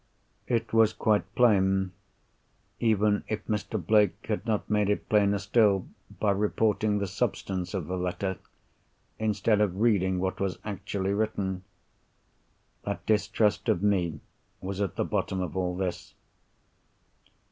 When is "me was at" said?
13.83-14.95